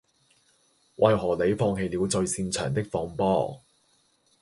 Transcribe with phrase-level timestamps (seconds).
[0.95, 3.61] 為何你放棄了最擅長的放波